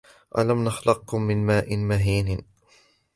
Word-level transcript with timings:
أَلَمْ 0.37 0.63
نَخْلُقْكُمْ 0.63 1.21
مِنْ 1.21 1.45
مَاءٍ 1.45 1.77
مَهِينٍ 1.77 2.43